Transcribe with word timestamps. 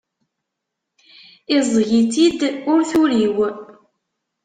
Iẓẓeg-itt-id 1.55 2.39
ur 2.71 2.81
turiw. 2.89 3.37